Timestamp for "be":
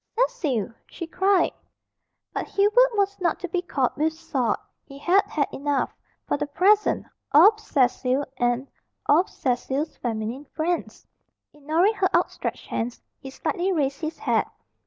3.47-3.61